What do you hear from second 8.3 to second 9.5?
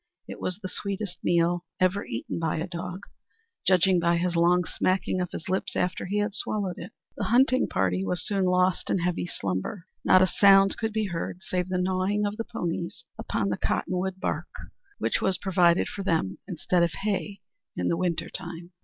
lost in heavy